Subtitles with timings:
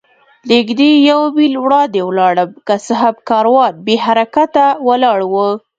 [0.51, 5.35] نږدې یو میل وړاندې ولاړم، که څه هم کاروان بې حرکته ولاړ و.